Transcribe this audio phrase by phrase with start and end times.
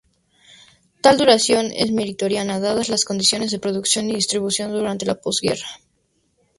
[1.03, 5.67] Tal duración es meritoria, dadas las condiciones de producción y distribución durante la posguerra.